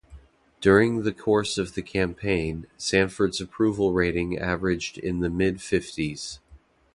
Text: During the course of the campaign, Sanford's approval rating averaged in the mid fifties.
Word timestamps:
During 0.61 1.03
the 1.03 1.13
course 1.13 1.59
of 1.59 1.75
the 1.75 1.83
campaign, 1.83 2.65
Sanford's 2.75 3.39
approval 3.39 3.93
rating 3.93 4.35
averaged 4.39 4.97
in 4.97 5.19
the 5.19 5.29
mid 5.29 5.61
fifties. 5.61 6.39